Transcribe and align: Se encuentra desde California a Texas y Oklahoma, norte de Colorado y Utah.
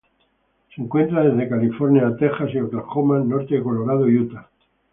Se 0.75 0.81
encuentra 0.81 1.21
desde 1.21 1.47
California 1.47 2.07
a 2.07 2.17
Texas 2.17 2.49
y 2.55 2.59
Oklahoma, 2.59 3.19
norte 3.19 3.53
de 3.53 3.61
Colorado 3.61 4.09
y 4.09 4.17
Utah. 4.17 4.49